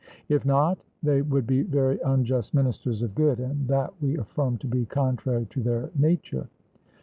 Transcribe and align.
If 0.29 0.47
not, 0.47 0.79
they 1.03 1.21
would 1.21 1.45
be 1.45 1.61
very 1.61 1.99
unjust 2.03 2.55
ministers 2.55 3.03
of 3.03 3.13
good, 3.13 3.39
and 3.39 3.67
that 3.67 3.93
we 4.01 4.17
affirm 4.17 4.57
to 4.57 4.67
be 4.67 4.83
contrary 4.87 5.45
to 5.51 5.61
their 5.61 5.91
nature. 5.95 6.49